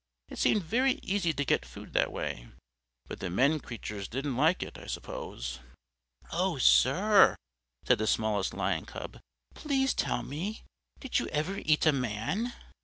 [0.29, 2.47] It seemed very easy to get food that way,
[3.07, 5.59] but the men creatures didn't like it, I suppose."
[6.31, 7.35] "Oh, sir,"
[7.85, 9.19] said the smallest Lion Cub,
[9.53, 10.63] "please tell me,
[10.99, 12.51] did you ever eat a man?"